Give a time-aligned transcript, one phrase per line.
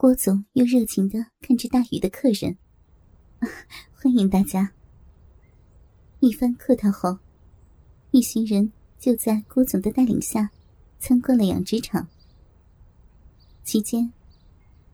[0.00, 2.56] 郭总又热情的看着大雨的客人，
[3.92, 4.72] 欢迎大家。
[6.20, 7.18] 一番客套后，
[8.10, 10.50] 一行人就在郭总的带领下
[10.98, 12.08] 参观了养殖场。
[13.62, 14.10] 期间，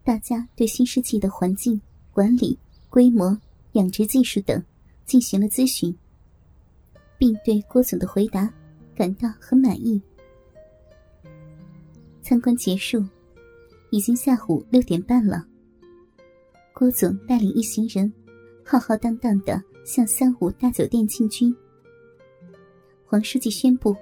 [0.02, 1.80] 大家对新世纪的环境
[2.10, 2.58] 管理、
[2.90, 3.40] 规模、
[3.74, 4.60] 养殖技术等
[5.04, 5.96] 进行了咨询，
[7.16, 8.52] 并对郭总的回答
[8.96, 10.02] 感到很满意。
[12.22, 13.06] 参观结束，
[13.96, 15.42] 已经下午六点半了。
[16.74, 18.12] 郭总带领一行人
[18.62, 21.56] 浩浩荡荡的向三五大酒店进军。
[23.06, 23.96] 黄书记宣布：“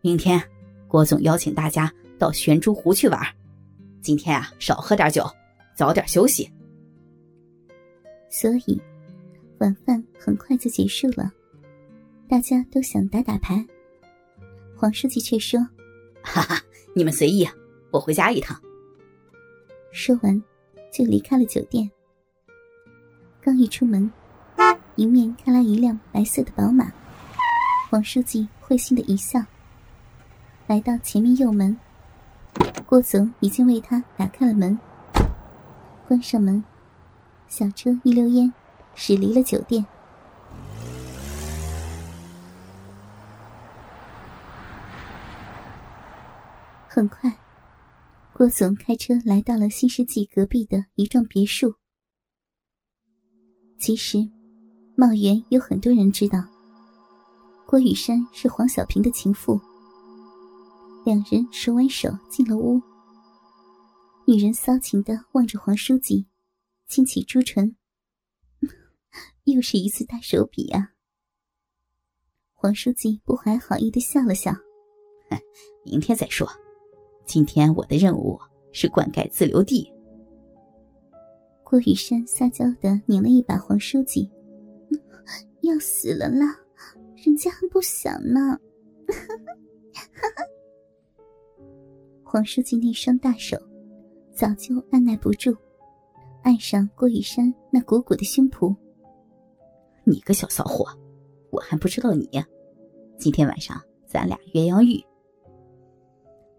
[0.00, 0.42] 明天，
[0.88, 3.20] 郭总邀请大家到玄珠湖去玩。
[4.00, 5.22] 今天啊，少喝点酒，
[5.76, 6.50] 早点休息。”
[8.30, 8.80] 所以，
[9.58, 11.30] 晚饭很快就结束了。
[12.26, 13.62] 大家都想打打牌，
[14.74, 15.60] 黄书记却说
[16.24, 16.58] ：“哈哈。”
[16.96, 17.52] 你们随意啊，
[17.90, 18.58] 我回家一趟。
[19.98, 20.40] 说完，
[20.92, 21.90] 就离开了酒店。
[23.40, 24.08] 刚一出门，
[24.94, 26.92] 迎面开来一辆白色的宝马。
[27.90, 29.42] 王书记会心的一笑，
[30.68, 31.76] 来到前面右门，
[32.86, 34.78] 郭总已经为他打开了门。
[36.06, 36.62] 关上门，
[37.48, 38.54] 小车一溜烟
[38.94, 39.84] 驶离了酒店。
[46.86, 47.32] 很快，
[48.38, 51.74] 郭总开车来到了新世纪隔壁的一幢别墅。
[53.80, 54.18] 其实，
[54.96, 56.44] 茂园有很多人知道，
[57.66, 59.60] 郭雨山是黄小平的情妇。
[61.04, 62.80] 两人手挽手进了屋，
[64.24, 66.24] 女人骚情的望着黄书记，
[66.86, 67.74] 亲启朱唇，
[69.46, 70.92] 又是一次大手笔啊！
[72.54, 74.54] 黄书记不怀好意的笑了笑
[75.84, 76.48] ：“明天再说。”
[77.28, 78.40] 今天我的任务
[78.72, 79.92] 是灌溉自留地。
[81.62, 84.30] 郭雨山撒娇的拧了一把黄书记，
[85.60, 86.58] 要死了啦！
[87.22, 88.58] 人家还不想呢。
[92.24, 93.58] 黄书记那双大手
[94.32, 95.54] 早就按耐不住，
[96.42, 98.74] 按上郭雨山那鼓鼓的胸脯。
[100.04, 100.86] 你个小骚货，
[101.50, 102.26] 我还不知道你！
[103.18, 105.04] 今天晚上咱俩鸳鸯浴。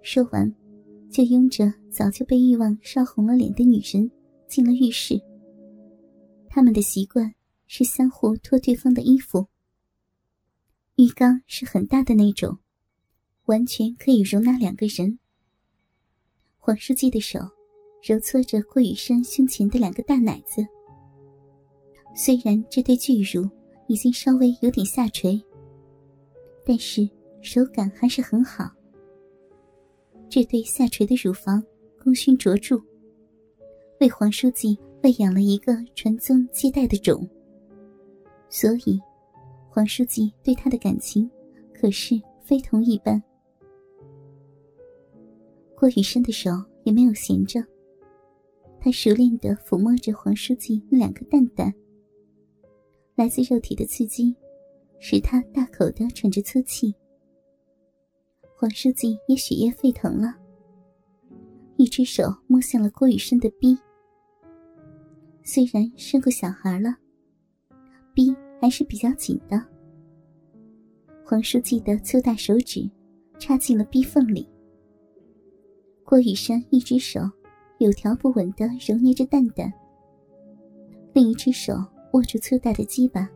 [0.02, 0.54] 说完。
[1.10, 4.12] 就拥着早就被欲望烧红了脸的女人
[4.48, 5.20] 进了浴室。
[6.48, 7.34] 他们的习惯
[7.66, 9.48] 是相互脱对方的衣服。
[10.98, 12.60] 浴缸是很大的那种，
[13.46, 15.18] 完全可以容纳两个人。
[16.60, 17.40] 黄书记的手
[18.04, 20.64] 揉搓着顾雨生胸前的两个大奶子，
[22.16, 23.50] 虽然这对巨乳
[23.88, 25.42] 已经稍微有点下垂，
[26.64, 27.10] 但是
[27.42, 28.70] 手感还是很好。
[30.30, 31.64] 这对下垂的乳房
[32.02, 32.80] 功勋卓著，
[34.00, 37.28] 为黄书记喂养了一个传宗接代的种。
[38.48, 39.02] 所以，
[39.70, 41.30] 黄书记对他的感情
[41.74, 42.14] 可是
[42.44, 43.22] 非同一般。
[45.76, 46.52] 郭雨生的手
[46.84, 47.64] 也没有闲着，
[48.80, 51.74] 他熟练的抚摸着黄书记那两个蛋蛋。
[53.16, 54.36] 来自肉体的刺激，
[55.00, 56.94] 使他大口的喘着粗气。
[58.62, 60.36] 黄书记也血液沸腾了，
[61.78, 63.78] 一只手摸向了郭雨生的逼。
[65.44, 66.94] 虽然生过小孩了，
[68.14, 69.66] 逼还是比较紧的。
[71.24, 72.86] 黄书记的粗大手指
[73.38, 74.46] 插进了逼缝里。
[76.04, 77.22] 郭雨山一只手
[77.78, 79.72] 有条不紊的揉捏着蛋蛋，
[81.14, 81.74] 另一只手
[82.12, 83.30] 握住粗大的鸡巴，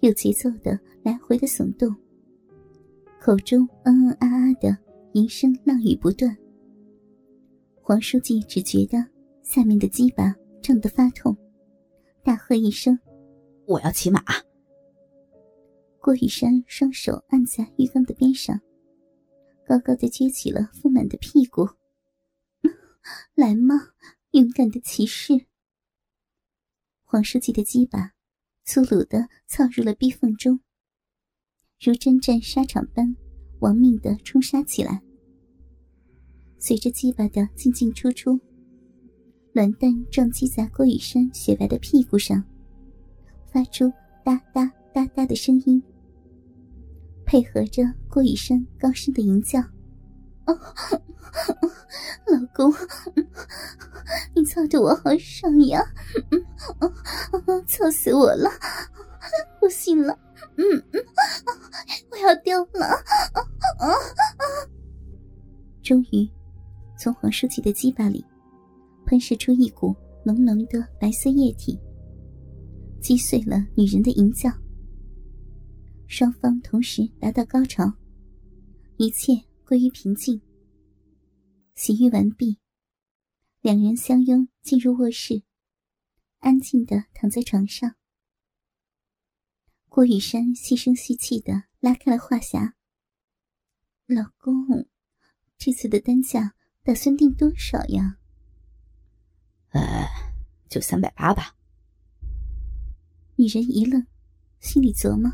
[0.00, 1.94] 有节奏的来回的耸动。
[3.22, 4.74] 口中嗯嗯啊啊的
[5.12, 6.34] 淫声浪语不断。
[7.82, 8.96] 黄书记只觉得
[9.42, 11.36] 下面的鸡巴胀得发痛，
[12.24, 12.98] 大喝一声
[13.68, 14.24] ：“我要骑马！”
[16.00, 18.58] 郭雨山双手按在浴缸的边上，
[19.66, 21.68] 高高的撅起了丰满的屁股。
[23.34, 23.74] 来嘛，
[24.30, 25.44] 勇敢的骑士！
[27.04, 28.12] 黄书记的鸡巴
[28.64, 30.58] 粗鲁的操入了逼缝中。
[31.82, 33.16] 如征战沙场般，
[33.60, 35.00] 亡命的冲杀起来。
[36.58, 38.38] 随着鸡巴的进进出出，
[39.54, 42.44] 卵蛋撞击在郭雨山雪白的屁股上，
[43.50, 43.90] 发出
[44.22, 45.82] 哒哒哒哒的声音，
[47.24, 49.58] 配合着郭雨山高声的吟叫
[52.28, 52.70] ：“老公，
[54.36, 55.82] 你操的我好爽呀！
[57.66, 58.50] 操死我了！
[59.58, 60.18] 不行了！”
[60.60, 61.00] 嗯嗯，
[62.10, 63.02] 我要掉了！
[65.82, 66.28] 终于，
[66.98, 68.22] 从黄书记的鸡巴里
[69.06, 71.80] 喷射出一股浓浓的白色液体，
[73.00, 74.50] 击碎了女人的淫叫。
[76.06, 77.90] 双方同时达到高潮，
[78.98, 79.32] 一切
[79.64, 80.38] 归于平静。
[81.74, 82.58] 洗浴完毕，
[83.62, 85.42] 两人相拥进入卧室，
[86.40, 87.94] 安静的躺在床上。
[89.90, 92.74] 郭雨山细声细气的拉开了话匣
[94.06, 94.86] ：“老公，
[95.58, 96.54] 这次的单价
[96.84, 98.18] 打算定多少呀？”
[99.74, 100.06] 呃，
[100.68, 101.56] 就三百八吧。
[103.34, 104.06] 女人一愣，
[104.60, 105.28] 心里琢磨：“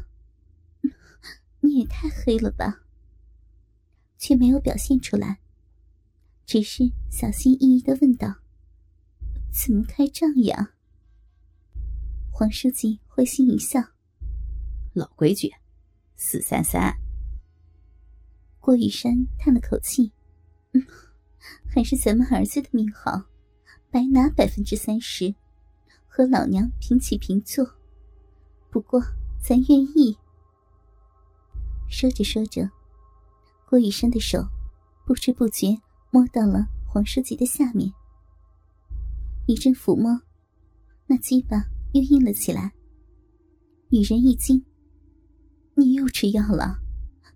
[1.60, 2.80] 你也太黑了吧。”
[4.16, 5.38] 却没有表现出来，
[6.46, 8.36] 只是小心翼翼的问道
[9.52, 10.72] ：“怎么开账呀？”
[12.32, 13.80] 黄书记会心一笑
[14.98, 15.52] ：“老规矩，
[16.16, 16.96] 四三三。”
[18.58, 20.12] 郭雨山叹了口气
[20.72, 20.82] ：“嗯，
[21.68, 23.26] 还是咱们儿子的命好。”
[23.88, 25.34] 白拿百分之三十，
[26.06, 27.64] 和老娘平起平坐。
[28.68, 29.00] 不过
[29.40, 30.18] 咱愿意。
[31.88, 32.68] 说着说着，
[33.70, 34.44] 郭雨山的手
[35.06, 35.78] 不知不觉
[36.10, 37.90] 摸到了黄书记的下面，
[39.46, 40.20] 一阵抚摸，
[41.06, 42.74] 那鸡巴又硬了起来。
[43.88, 44.62] 女人一惊
[45.78, 46.78] ：“你又吃药了？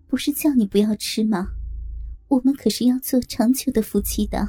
[0.09, 1.49] 不是叫你不要吃吗？
[2.29, 4.49] 我们可是要做长久的夫妻的。”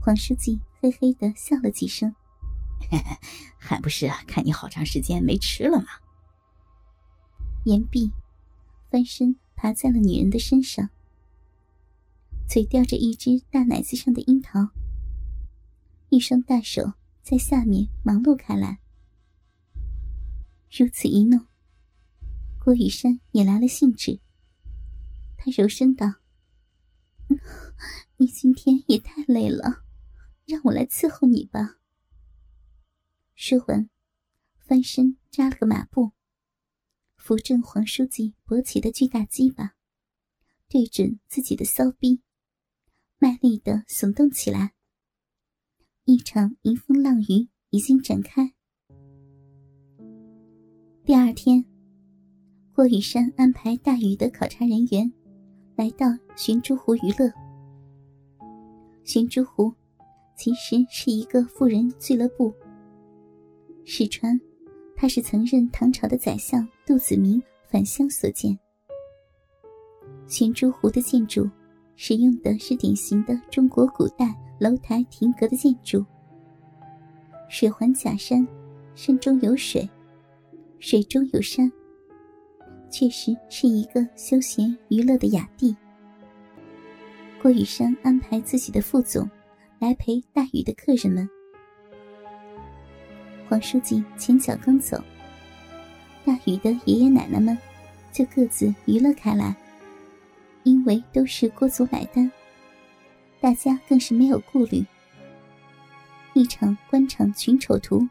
[0.00, 2.14] 黄书记嘿嘿的笑了几声，
[3.58, 5.86] 还不是看你好长时间没吃了吗？
[7.64, 8.10] 言毕，
[8.90, 10.88] 翻身爬在了女人的身上，
[12.48, 14.70] 嘴叼着一只大奶子上的樱桃，
[16.08, 18.80] 一双大手在下面忙碌开来。
[20.76, 21.46] 如此一弄，
[22.64, 24.20] 郭雨山也来了兴致。
[25.36, 26.06] 他柔声道
[28.18, 29.82] ：“你今天也太累了。”
[30.46, 31.80] 让我来伺候你吧。
[33.34, 33.90] 说完，
[34.60, 36.12] 翻身扎了个马步，
[37.16, 39.74] 扶正黄书记勃起的巨大鸡巴，
[40.68, 42.22] 对准自己的骚逼，
[43.18, 44.74] 卖力的耸动起来。
[46.04, 48.54] 一场迎风浪雨已经展开。
[51.04, 51.64] 第二天，
[52.74, 55.12] 郭雨山安排大禹的考察人员
[55.76, 57.30] 来到寻珠湖娱乐。
[59.04, 59.72] 寻珠湖。
[60.34, 62.52] 其实是一个富人俱乐部。
[63.84, 64.40] 史传，
[64.96, 68.58] 他是曾任唐朝的宰相杜子明返乡所建。
[70.26, 71.48] 寻珠湖的建筑，
[71.94, 76.04] 使用的是典型的中国古代楼台亭阁的建筑。
[77.48, 78.44] 水环假山，
[78.96, 79.88] 山中有水，
[80.80, 81.70] 水中有山，
[82.92, 85.74] 确实是一个休闲娱乐的雅地。
[87.40, 89.28] 郭雨山安排自己的副总。
[89.82, 91.28] 来陪大禹的客人们。
[93.48, 94.96] 黄书记前脚刚走，
[96.24, 97.58] 大禹的爷爷奶奶们
[98.12, 99.56] 就各自娱乐开来。
[100.62, 102.30] 因为都是郭总买单，
[103.40, 104.86] 大家更是没有顾虑。
[106.32, 108.06] 一场官场群丑图，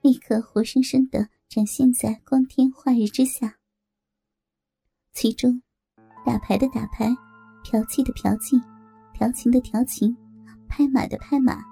[0.00, 3.61] 立刻活生生的展现在光天化日之下。
[5.12, 5.62] 其中，
[6.24, 7.14] 打牌的打牌，
[7.62, 8.60] 嫖妓的嫖妓，
[9.12, 10.16] 调情的调情。
[10.74, 11.62] 拍马的拍马，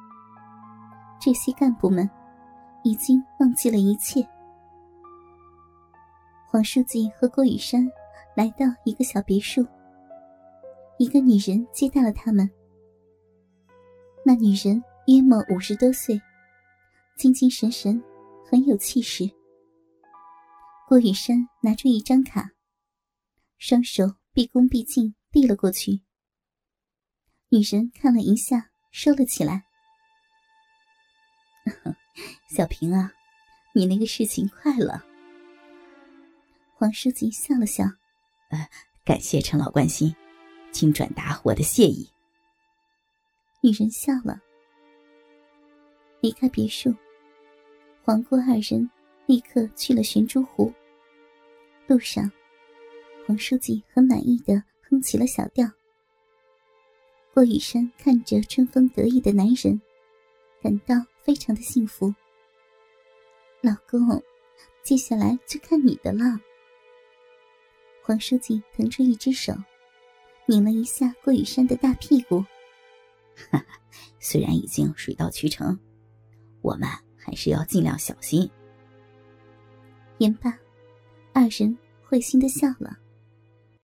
[1.18, 2.08] 这些干部们
[2.84, 4.22] 已经忘记了一切。
[6.46, 7.90] 黄书记和郭雨山
[8.36, 9.66] 来到一个小别墅，
[10.98, 12.48] 一个女人接待了他们。
[14.22, 16.20] 那女人约莫五十多岁，
[17.16, 18.02] 精精神神，
[18.44, 19.24] 很有气势。
[20.86, 22.50] 郭雨山拿出一张卡，
[23.60, 26.02] 双手毕恭毕敬递了过去。
[27.50, 28.66] 女神看了一下。
[28.92, 29.66] 收了起来，
[32.50, 33.12] 小平啊，
[33.72, 35.06] 你那个事情快了。
[36.74, 37.84] 黄书记笑了笑，
[38.48, 38.68] 呃，
[39.04, 40.12] 感谢陈老关心，
[40.72, 42.10] 请转达我的谢意。
[43.60, 44.40] 女人笑了，
[46.20, 46.92] 离开别墅，
[48.02, 48.90] 黄郭二人
[49.26, 50.74] 立刻去了玄珠湖。
[51.86, 52.28] 路上，
[53.30, 55.64] 黄书记很满意的哼起了小调。
[57.32, 59.80] 郭雨山看着春风得意的男人，
[60.60, 62.12] 感到非常的幸福。
[63.60, 64.20] 老公，
[64.82, 66.24] 接下来就看你的了。
[68.02, 69.54] 黄书记腾出一只手，
[70.46, 72.44] 拧了一下郭雨山的大屁股。
[74.18, 75.78] 虽然已经水到渠成，
[76.62, 78.50] 我们还是要尽量小心。
[80.18, 80.52] 言罢，
[81.32, 82.98] 二人会心的笑了。